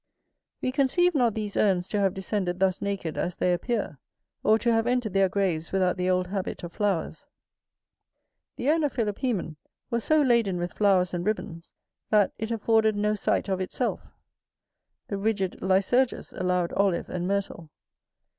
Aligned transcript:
We 0.63 0.71
conceive 0.71 1.13
not 1.13 1.35
these 1.35 1.55
urns 1.55 1.87
to 1.89 1.99
have 1.99 2.15
descended 2.15 2.59
thus 2.59 2.81
naked 2.81 3.19
as 3.19 3.35
they 3.35 3.53
appear, 3.53 3.99
or 4.41 4.57
to 4.57 4.71
have 4.73 4.87
entered 4.87 5.13
their 5.13 5.29
graves 5.29 5.71
without 5.71 5.95
the 5.95 6.09
old 6.09 6.25
habit 6.25 6.63
of 6.63 6.73
flowers. 6.73 7.27
The 8.55 8.71
urn 8.71 8.83
of 8.83 8.91
Philopœmen 8.95 9.57
was 9.91 10.03
so 10.03 10.19
laden 10.23 10.57
with 10.57 10.73
flowers 10.73 11.13
and 11.13 11.23
ribbons, 11.23 11.73
that 12.09 12.33
it 12.39 12.49
afforded 12.49 12.95
no 12.95 13.13
sight 13.13 13.47
of 13.47 13.61
itself. 13.61 14.15
The 15.07 15.19
rigid 15.19 15.61
Lycurgus 15.61 16.33
allowed 16.33 16.73
olive 16.73 17.07
and 17.07 17.27
myrtle. 17.27 17.69